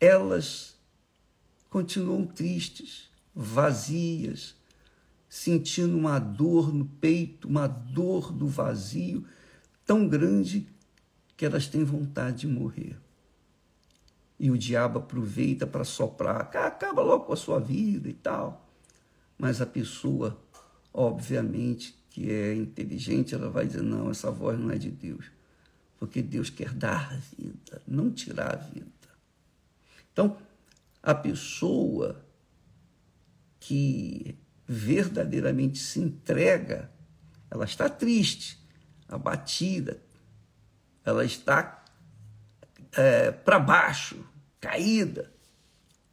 elas 0.00 0.74
continuam 1.70 2.26
tristes, 2.26 3.08
vazias, 3.34 4.54
sentindo 5.28 5.96
uma 5.96 6.18
dor 6.18 6.74
no 6.74 6.86
peito, 6.86 7.46
uma 7.46 7.68
dor 7.68 8.32
do 8.32 8.48
vazio 8.48 9.24
tão 9.84 10.08
grande 10.08 10.66
que 11.36 11.46
elas 11.46 11.68
têm 11.68 11.84
vontade 11.84 12.40
de 12.40 12.46
morrer 12.48 12.96
e 14.38 14.50
o 14.50 14.58
diabo 14.58 14.98
aproveita 14.98 15.66
para 15.66 15.84
soprar, 15.84 16.40
acaba 16.40 17.02
logo 17.02 17.24
com 17.24 17.32
a 17.32 17.36
sua 17.36 17.58
vida 17.58 18.08
e 18.08 18.12
tal. 18.12 18.68
Mas 19.38 19.60
a 19.60 19.66
pessoa, 19.66 20.38
obviamente, 20.92 21.96
que 22.10 22.30
é 22.30 22.54
inteligente, 22.54 23.34
ela 23.34 23.50
vai 23.50 23.66
dizer: 23.66 23.82
não, 23.82 24.10
essa 24.10 24.30
voz 24.30 24.58
não 24.58 24.70
é 24.70 24.78
de 24.78 24.90
Deus, 24.90 25.26
porque 25.98 26.22
Deus 26.22 26.50
quer 26.50 26.72
dar 26.72 27.12
a 27.12 27.16
vida, 27.36 27.82
não 27.86 28.10
tirar 28.10 28.54
a 28.54 28.56
vida. 28.56 28.86
Então, 30.12 30.36
a 31.02 31.14
pessoa 31.14 32.24
que 33.60 34.36
verdadeiramente 34.66 35.78
se 35.78 36.00
entrega, 36.00 36.90
ela 37.50 37.64
está 37.64 37.88
triste, 37.88 38.58
abatida, 39.08 40.00
ela 41.04 41.24
está 41.24 41.84
é, 42.96 43.30
para 43.30 43.58
baixo, 43.58 44.24
caída. 44.60 45.30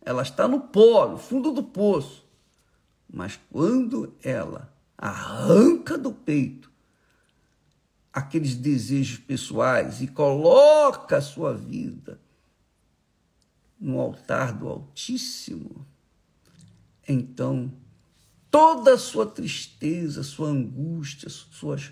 Ela 0.01 0.21
está 0.21 0.47
no 0.47 0.59
pó, 0.59 1.07
no 1.07 1.17
fundo 1.17 1.51
do 1.51 1.63
poço. 1.63 2.25
Mas 3.11 3.39
quando 3.49 4.13
ela 4.21 4.73
arranca 4.97 5.97
do 5.97 6.11
peito 6.11 6.71
aqueles 8.11 8.55
desejos 8.55 9.17
pessoais 9.17 10.01
e 10.01 10.07
coloca 10.07 11.17
a 11.17 11.21
sua 11.21 11.53
vida 11.53 12.19
no 13.79 13.99
altar 13.99 14.53
do 14.53 14.67
Altíssimo, 14.67 15.85
então 17.07 17.71
toda 18.51 18.93
a 18.93 18.97
sua 18.97 19.25
tristeza, 19.25 20.21
sua 20.21 20.49
angústia, 20.49 21.29
suas, 21.29 21.91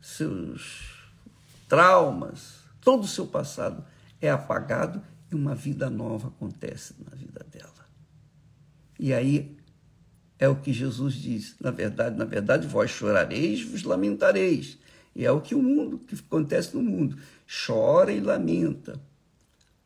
seus 0.00 1.10
traumas, 1.68 2.60
todo 2.80 3.04
o 3.04 3.08
seu 3.08 3.26
passado 3.26 3.84
é 4.20 4.30
apagado 4.30 5.02
e 5.30 5.34
uma 5.34 5.54
vida 5.54 5.88
nova 5.88 6.28
acontece 6.28 6.94
na 7.08 7.16
vida 7.16 7.44
dela. 7.50 7.86
E 8.98 9.14
aí 9.14 9.56
é 10.38 10.48
o 10.48 10.56
que 10.56 10.72
Jesus 10.72 11.14
diz, 11.14 11.54
na 11.60 11.70
verdade, 11.70 12.16
na 12.16 12.24
verdade, 12.24 12.66
vós 12.66 12.90
chorareis, 12.90 13.62
vos 13.62 13.82
lamentareis. 13.82 14.78
E 15.14 15.24
é 15.24 15.30
o 15.30 15.40
que 15.40 15.54
o 15.54 15.62
mundo, 15.62 15.98
que 15.98 16.14
acontece 16.14 16.74
no 16.74 16.82
mundo, 16.82 17.18
chora 17.66 18.12
e 18.12 18.20
lamenta. 18.20 19.00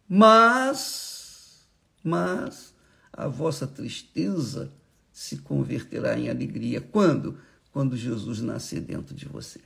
Mas, 0.08 1.66
mas 2.02 2.74
a 3.12 3.26
vossa 3.26 3.66
tristeza 3.66 4.72
se 5.12 5.38
converterá 5.38 6.18
em 6.18 6.28
alegria. 6.28 6.80
Quando? 6.80 7.38
Quando 7.72 7.96
Jesus 7.96 8.40
nascer 8.40 8.80
dentro 8.80 9.14
de 9.14 9.26
você. 9.26 9.60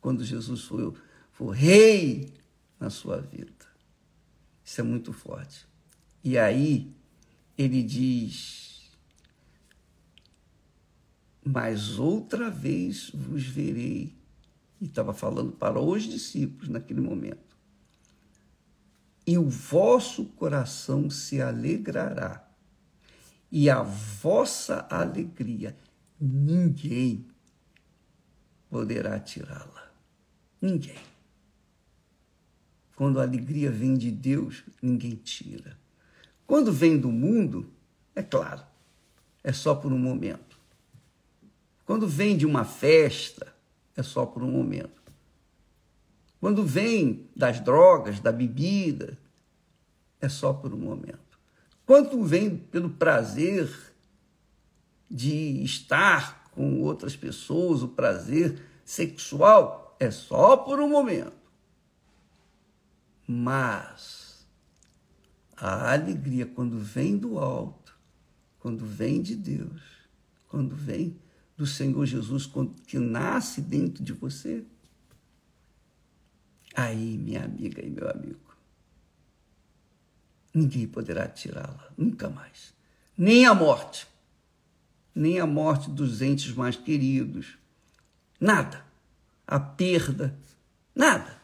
Quando 0.00 0.24
Jesus 0.24 0.64
for, 0.64 0.94
for 1.32 1.50
rei 1.50 2.34
na 2.78 2.90
sua 2.90 3.20
vida. 3.20 3.69
Isso 4.70 4.80
é 4.80 4.84
muito 4.84 5.12
forte. 5.12 5.66
E 6.22 6.38
aí 6.38 6.94
ele 7.58 7.82
diz: 7.82 8.88
Mas 11.44 11.98
outra 11.98 12.48
vez 12.48 13.10
vos 13.10 13.42
verei. 13.42 14.14
E 14.80 14.84
estava 14.84 15.12
falando 15.12 15.50
para 15.50 15.80
os 15.80 16.04
discípulos 16.04 16.68
naquele 16.68 17.00
momento. 17.00 17.56
E 19.26 19.36
o 19.36 19.50
vosso 19.50 20.26
coração 20.26 21.10
se 21.10 21.42
alegrará, 21.42 22.48
e 23.50 23.68
a 23.68 23.82
vossa 23.82 24.86
alegria 24.88 25.76
ninguém 26.20 27.26
poderá 28.68 29.18
tirá-la. 29.18 29.90
Ninguém. 30.62 31.09
Quando 33.00 33.18
a 33.18 33.22
alegria 33.22 33.70
vem 33.70 33.94
de 33.94 34.10
Deus, 34.10 34.62
ninguém 34.82 35.14
tira. 35.14 35.74
Quando 36.46 36.70
vem 36.70 36.98
do 36.98 37.10
mundo, 37.10 37.72
é 38.14 38.22
claro, 38.22 38.60
é 39.42 39.54
só 39.54 39.74
por 39.74 39.90
um 39.90 39.98
momento. 39.98 40.58
Quando 41.86 42.06
vem 42.06 42.36
de 42.36 42.44
uma 42.44 42.62
festa, 42.62 43.54
é 43.96 44.02
só 44.02 44.26
por 44.26 44.42
um 44.42 44.50
momento. 44.50 45.00
Quando 46.38 46.62
vem 46.62 47.26
das 47.34 47.58
drogas, 47.58 48.20
da 48.20 48.30
bebida, 48.30 49.16
é 50.20 50.28
só 50.28 50.52
por 50.52 50.74
um 50.74 50.80
momento. 50.80 51.38
Quando 51.86 52.22
vem 52.22 52.54
pelo 52.54 52.90
prazer 52.90 53.74
de 55.10 55.64
estar 55.64 56.50
com 56.50 56.82
outras 56.82 57.16
pessoas, 57.16 57.82
o 57.82 57.88
prazer 57.88 58.60
sexual, 58.84 59.96
é 59.98 60.10
só 60.10 60.54
por 60.54 60.78
um 60.78 60.90
momento. 60.90 61.39
Mas 63.32 64.44
a 65.56 65.92
alegria, 65.92 66.46
quando 66.46 66.80
vem 66.80 67.16
do 67.16 67.38
alto, 67.38 67.96
quando 68.58 68.84
vem 68.84 69.22
de 69.22 69.36
Deus, 69.36 69.80
quando 70.48 70.74
vem 70.74 71.16
do 71.56 71.64
Senhor 71.64 72.04
Jesus, 72.06 72.44
quando, 72.44 72.74
que 72.82 72.98
nasce 72.98 73.60
dentro 73.60 74.02
de 74.02 74.12
você, 74.12 74.64
aí, 76.74 77.16
minha 77.18 77.44
amiga 77.44 77.80
e 77.80 77.88
meu 77.88 78.10
amigo, 78.10 78.52
ninguém 80.52 80.88
poderá 80.88 81.28
tirá-la, 81.28 81.88
nunca 81.96 82.28
mais. 82.28 82.74
Nem 83.16 83.46
a 83.46 83.54
morte, 83.54 84.08
nem 85.14 85.38
a 85.38 85.46
morte 85.46 85.88
dos 85.88 86.20
entes 86.20 86.52
mais 86.52 86.74
queridos, 86.74 87.56
nada. 88.40 88.84
A 89.46 89.60
perda, 89.60 90.36
nada. 90.92 91.39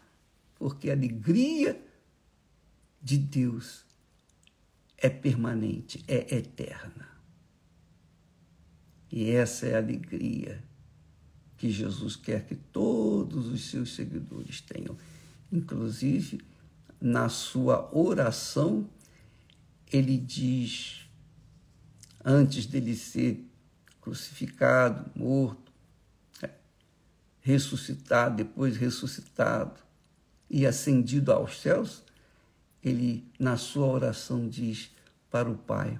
Porque 0.58 0.90
a 0.90 0.92
alegria 0.92 1.80
de 3.02 3.18
Deus 3.18 3.84
é 4.98 5.08
permanente, 5.08 6.02
é 6.08 6.36
eterna. 6.36 7.08
E 9.10 9.30
essa 9.30 9.66
é 9.66 9.74
a 9.74 9.78
alegria 9.78 10.62
que 11.56 11.70
Jesus 11.70 12.16
quer 12.16 12.44
que 12.44 12.54
todos 12.54 13.46
os 13.46 13.70
seus 13.70 13.94
seguidores 13.94 14.60
tenham. 14.60 14.96
Inclusive, 15.52 16.40
na 17.00 17.28
sua 17.28 17.88
oração, 17.96 18.88
ele 19.92 20.18
diz, 20.18 21.08
antes 22.24 22.66
dele 22.66 22.96
ser 22.96 23.46
crucificado, 24.00 25.10
morto, 25.14 25.72
ressuscitado, 27.40 28.36
depois 28.38 28.76
ressuscitado 28.76 29.85
e 30.48 30.66
ascendido 30.66 31.32
aos 31.32 31.60
céus, 31.60 32.02
ele, 32.82 33.24
na 33.38 33.56
sua 33.56 33.86
oração, 33.86 34.48
diz 34.48 34.90
para 35.30 35.50
o 35.50 35.56
Pai: 35.56 35.98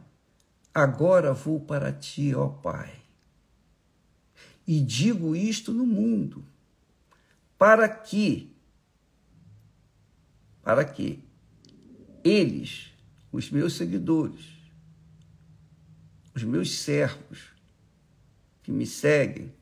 Agora 0.73 1.33
vou 1.33 1.61
para 1.61 1.93
ti, 1.93 2.35
ó 2.35 2.49
Pai. 2.49 3.03
E 4.67 4.81
digo 4.81 5.35
isto 5.35 5.73
no 5.73 5.87
mundo, 5.87 6.45
para 7.59 7.89
que, 7.89 8.53
para 10.63 10.85
que 10.85 11.23
eles, 12.25 12.93
os 13.31 13.51
meus 13.51 13.75
seguidores, 13.75 14.45
os 16.35 16.43
meus 16.43 16.79
servos, 16.79 17.55
que 18.63 18.73
me 18.73 18.85
seguem, 18.85 19.53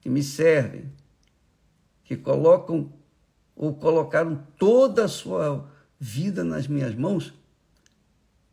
que 0.00 0.08
me 0.08 0.22
servem, 0.22 0.90
que 2.02 2.16
colocam 2.16 2.90
ou 3.60 3.74
colocaram 3.74 4.42
toda 4.56 5.04
a 5.04 5.08
sua 5.08 5.70
vida 5.98 6.42
nas 6.42 6.66
minhas 6.66 6.94
mãos, 6.94 7.30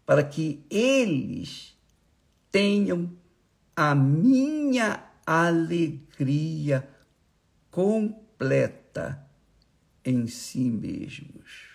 para 0.05 0.21
que 0.21 0.61
eles 0.69 1.77
tenham 2.51 3.09
a 3.73 3.95
minha 3.95 5.01
alegria 5.25 6.85
completa 7.71 9.25
em 10.03 10.27
si 10.27 10.69
mesmos. 10.69 11.69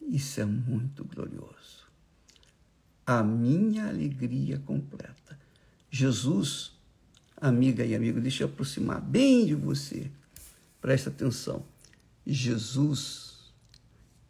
Isso 0.00 0.40
é 0.40 0.44
muito 0.44 1.04
glorioso. 1.04 1.88
A 3.04 3.20
minha 3.24 3.88
alegria 3.88 4.60
completa. 4.60 5.36
Jesus, 5.90 6.78
amiga 7.36 7.84
e 7.84 7.96
amigo, 7.96 8.20
deixa 8.20 8.44
eu 8.44 8.46
aproximar 8.46 9.00
bem 9.00 9.44
de 9.44 9.56
você. 9.56 10.08
Presta 10.84 11.08
atenção. 11.08 11.64
Jesus 12.26 13.54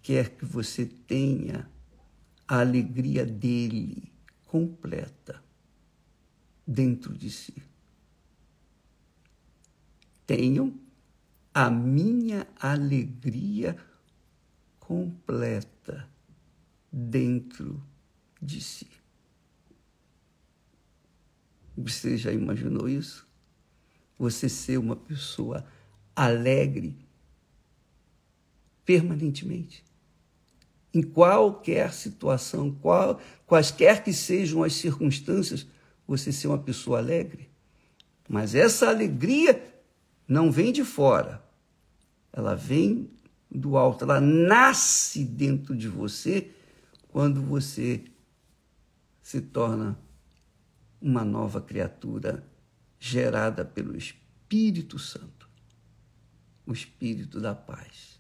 quer 0.01 0.37
que 0.37 0.45
você 0.45 0.87
tenha 0.87 1.69
a 2.47 2.61
alegria 2.61 3.27
dele 3.27 4.13
completa 4.47 5.43
dentro 6.65 7.13
de 7.13 7.29
si. 7.29 7.57
Tenham 10.25 10.79
a 11.53 11.69
minha 11.69 12.47
alegria 12.61 13.77
completa 14.79 16.09
dentro 16.93 17.85
de 18.41 18.61
si. 18.61 18.87
Você 21.77 22.17
já 22.17 22.31
imaginou 22.31 22.89
isso? 22.89 23.27
Você 24.17 24.49
ser 24.49 24.79
uma 24.79 24.95
pessoa 24.95 25.67
alegre 26.15 26.97
permanentemente 28.85 29.85
em 30.95 31.03
qualquer 31.03 31.93
situação, 31.93 32.71
qual, 32.71 33.21
quaisquer 33.47 34.05
que 34.05 34.13
sejam 34.13 34.63
as 34.63 34.75
circunstâncias, 34.75 35.67
você 36.07 36.31
ser 36.31 36.47
uma 36.47 36.59
pessoa 36.59 36.99
alegre. 36.99 37.51
Mas 38.29 38.55
essa 38.55 38.89
alegria 38.89 39.75
não 40.29 40.53
vem 40.53 40.73
de 40.73 40.85
fora, 40.85 41.45
ela 42.33 42.55
vem 42.55 43.11
do 43.51 43.77
alto, 43.77 44.05
ela 44.05 44.21
nasce 44.21 45.25
dentro 45.25 45.77
de 45.77 45.89
você 45.89 46.51
quando 47.09 47.43
você 47.43 48.05
se 49.23 49.41
torna 49.41 49.99
uma 51.01 51.25
nova 51.25 51.61
criatura 51.61 52.45
gerada 52.99 53.65
pelo 53.65 53.97
Espírito 53.97 54.99
Santo, 54.99 55.44
o 56.67 56.73
Espírito 56.73 57.41
da 57.41 57.55
paz 57.55 58.15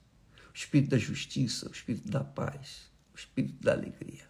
o 0.54 0.56
espírito 0.56 0.90
da 0.90 0.98
justiça, 0.98 1.68
o 1.68 1.72
espírito 1.72 2.08
da 2.08 2.22
paz, 2.22 2.88
o 3.12 3.18
espírito 3.18 3.60
da 3.60 3.72
alegria. 3.72 4.24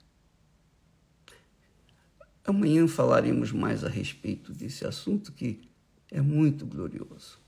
Amanhã 2.43 2.89
falaremos 2.89 3.53
mais 3.53 3.85
a 3.85 3.89
respeito 3.89 4.53
desse 4.53 4.87
assunto 4.87 5.33
que 5.33 5.69
é 6.11 6.23
muito 6.23 6.65
glorioso. 6.65 7.39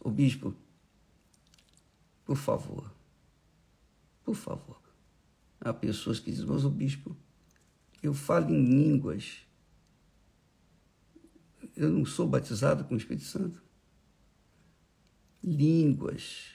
O 0.00 0.10
bispo, 0.10 0.54
por 2.26 2.36
favor, 2.36 2.94
por 4.22 4.34
favor. 4.34 4.80
Há 5.58 5.72
pessoas 5.72 6.20
que 6.20 6.30
dizem, 6.30 6.46
mas 6.46 6.64
o 6.64 6.70
bispo, 6.70 7.16
eu 8.02 8.12
falo 8.12 8.50
em 8.50 8.62
línguas. 8.62 9.38
Eu 11.74 11.90
não 11.90 12.04
sou 12.04 12.28
batizado 12.28 12.84
com 12.84 12.92
o 12.92 12.98
Espírito 12.98 13.24
Santo. 13.24 13.63
Línguas 15.44 16.54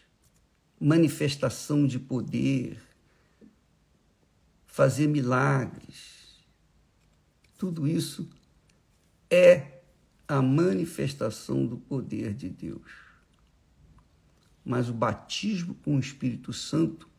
manifestação 0.80 1.86
de 1.86 1.99
poder, 1.99 2.82
fazer 4.65 5.08
milagres. 5.08 6.39
Tudo 7.58 7.88
isso 7.88 8.30
é 9.30 9.82
a 10.28 10.41
manifestação 10.41 11.65
do 11.65 11.78
poder 11.78 12.34
de 12.34 12.49
Deus. 12.49 12.89
Mas 14.63 14.88
o 14.88 14.93
batismo 14.93 15.75
com 15.75 15.95
o 15.97 15.99
Espírito 15.99 16.54
Santo 16.54 17.10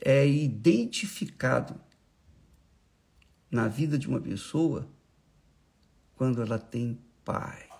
é 0.00 0.26
identificado 0.26 1.80
na 3.50 3.68
vida 3.68 3.96
de 3.96 4.08
uma 4.08 4.20
pessoa 4.20 4.88
quando 6.16 6.42
ela 6.42 6.58
tem 6.58 6.98
paz. 7.24 7.73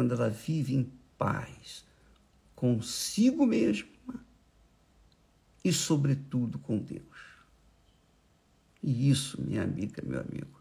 Quando 0.00 0.14
ela 0.14 0.30
vive 0.30 0.74
em 0.74 0.90
paz 1.18 1.84
consigo 2.54 3.44
mesma 3.44 3.86
e, 5.62 5.74
sobretudo, 5.74 6.58
com 6.58 6.78
Deus. 6.78 7.04
E 8.82 9.10
isso, 9.10 9.38
minha 9.42 9.62
amiga, 9.62 10.02
meu 10.02 10.18
amigo, 10.18 10.58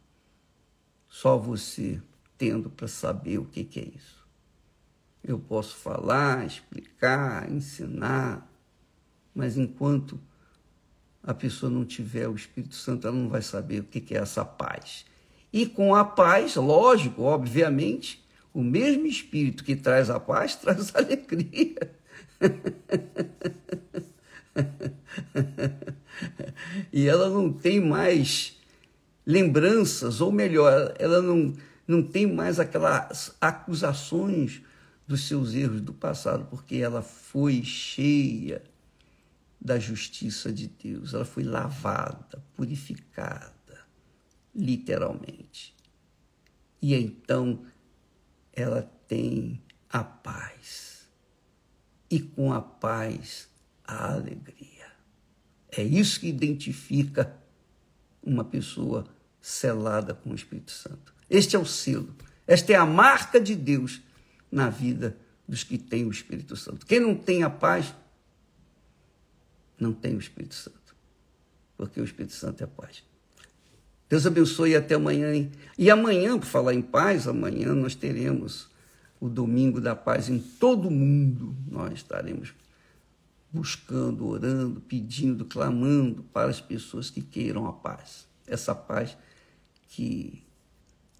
só 1.07 1.37
você 1.37 2.01
tendo 2.37 2.69
para 2.69 2.89
saber 2.89 3.37
o 3.37 3.45
que, 3.45 3.63
que 3.63 3.79
é 3.79 3.87
isso. 3.95 4.27
Eu 5.23 5.39
posso 5.39 5.77
falar, 5.77 6.45
explicar, 6.45 7.49
ensinar, 7.49 8.45
mas 9.33 9.55
enquanto 9.55 10.19
a 11.23 11.33
pessoa 11.33 11.71
não 11.71 11.85
tiver 11.85 12.27
o 12.27 12.35
Espírito 12.35 12.75
Santo, 12.75 13.07
ela 13.07 13.15
não 13.15 13.29
vai 13.29 13.41
saber 13.41 13.79
o 13.79 13.85
que, 13.85 14.01
que 14.01 14.15
é 14.15 14.17
essa 14.17 14.43
paz. 14.43 15.05
E 15.53 15.65
com 15.65 15.95
a 15.95 16.03
paz, 16.03 16.57
lógico, 16.57 17.21
obviamente, 17.21 18.27
o 18.53 18.63
mesmo 18.63 19.05
Espírito 19.05 19.63
que 19.63 19.75
traz 19.75 20.09
a 20.09 20.19
paz 20.19 20.55
traz 20.61 20.93
a 20.95 20.99
alegria. 20.99 21.99
e 26.91 27.07
ela 27.07 27.29
não 27.29 27.51
tem 27.51 27.79
mais 27.79 28.57
lembranças, 29.25 30.21
ou 30.21 30.31
melhor, 30.31 30.93
ela 30.97 31.21
não, 31.21 31.55
não 31.87 32.01
tem 32.01 32.25
mais 32.25 32.59
aquelas 32.59 33.35
acusações 33.39 34.61
dos 35.07 35.27
seus 35.27 35.53
erros 35.53 35.81
do 35.81 35.93
passado, 35.93 36.47
porque 36.49 36.77
ela 36.77 37.01
foi 37.01 37.63
cheia 37.63 38.63
da 39.59 39.77
justiça 39.77 40.51
de 40.51 40.67
Deus, 40.67 41.13
ela 41.13 41.25
foi 41.25 41.43
lavada, 41.43 42.41
purificada, 42.55 43.53
literalmente. 44.55 45.75
E 46.81 46.95
então 46.95 47.65
ela 48.61 48.91
tem 49.07 49.61
a 49.89 50.03
paz. 50.03 51.07
E 52.09 52.19
com 52.19 52.51
a 52.51 52.61
paz, 52.61 53.47
a 53.85 54.13
alegria. 54.13 54.87
É 55.71 55.83
isso 55.83 56.19
que 56.19 56.27
identifica 56.27 57.35
uma 58.23 58.43
pessoa 58.43 59.05
selada 59.39 60.13
com 60.13 60.31
o 60.31 60.35
Espírito 60.35 60.71
Santo. 60.71 61.13
Este 61.29 61.55
é 61.55 61.59
o 61.59 61.65
selo. 61.65 62.13
Esta 62.47 62.73
é 62.73 62.75
a 62.75 62.85
marca 62.85 63.39
de 63.39 63.55
Deus 63.55 64.01
na 64.51 64.69
vida 64.69 65.15
dos 65.47 65.63
que 65.63 65.77
têm 65.77 66.05
o 66.05 66.11
Espírito 66.11 66.55
Santo. 66.55 66.85
Quem 66.85 66.99
não 66.99 67.15
tem 67.15 67.43
a 67.43 67.49
paz, 67.49 67.93
não 69.79 69.93
tem 69.93 70.15
o 70.15 70.19
Espírito 70.19 70.55
Santo. 70.55 70.95
Porque 71.77 72.01
o 72.01 72.03
Espírito 72.03 72.33
Santo 72.33 72.63
é 72.63 72.67
paz. 72.67 73.03
Deus 74.09 74.25
abençoe 74.25 74.71
e 74.71 74.75
até 74.75 74.95
amanhã. 74.95 75.47
E 75.77 75.89
amanhã, 75.91 76.37
por 76.39 76.47
falar 76.47 76.73
em 76.73 76.81
paz, 76.81 77.27
amanhã 77.27 77.73
nós 77.75 77.93
teremos 77.93 78.67
o 79.19 79.29
domingo 79.29 79.79
da 79.79 79.95
paz 79.95 80.29
em 80.29 80.39
todo 80.39 80.87
o 80.87 80.91
mundo. 80.91 81.55
Nós 81.69 81.93
estaremos 81.93 82.53
buscando, 83.51 84.27
orando, 84.27 84.81
pedindo, 84.81 85.45
clamando 85.45 86.23
para 86.23 86.49
as 86.49 86.59
pessoas 86.59 87.09
que 87.09 87.21
queiram 87.21 87.67
a 87.67 87.73
paz. 87.73 88.27
Essa 88.47 88.73
paz 88.73 89.15
que 89.89 90.43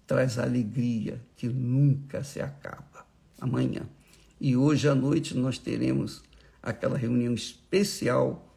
traz 0.06 0.38
alegria, 0.38 1.20
que 1.36 1.48
nunca 1.48 2.24
se 2.24 2.40
acaba. 2.40 3.06
Amanhã. 3.40 3.82
E 4.40 4.56
hoje 4.56 4.88
à 4.88 4.94
noite 4.94 5.36
nós 5.36 5.58
teremos 5.58 6.22
aquela 6.62 6.98
reunião 6.98 7.34
especial 7.34 8.52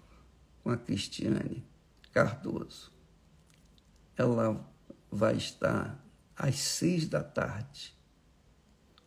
com 0.64 0.72
a 0.72 0.78
Cristiane 0.78 1.64
Cardoso. 2.12 2.93
Ela 4.16 4.64
vai 5.12 5.36
estar 5.36 6.04
às 6.36 6.56
seis 6.56 7.08
da 7.08 7.24
tarde 7.24 7.96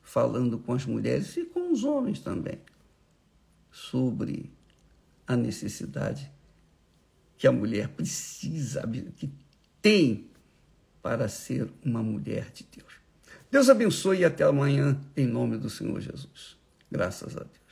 falando 0.03 0.59
com 0.59 0.73
as 0.73 0.87
mulheres 0.87 1.37
e 1.37 1.45
com 1.45 1.73
os 1.73 1.85
homens 1.85 2.21
também 2.21 2.61
sobre 3.71 4.51
a 5.27 5.37
necessidade 5.37 6.31
que 7.37 7.47
a 7.47 7.53
mulher 7.53 7.89
precisa, 7.89 8.83
que 9.17 9.31
tem 9.83 10.31
para 11.03 11.29
ser 11.29 11.71
uma 11.85 12.03
mulher 12.03 12.51
de 12.51 12.67
Deus. 12.75 12.95
Deus 13.51 13.69
abençoe 13.69 14.21
e 14.21 14.25
até 14.25 14.45
amanhã, 14.45 14.99
em 15.17 15.27
nome 15.27 15.59
do 15.59 15.69
Senhor 15.69 16.01
Jesus. 16.01 16.57
Graças 16.91 17.37
a 17.37 17.41
Deus. 17.41 17.66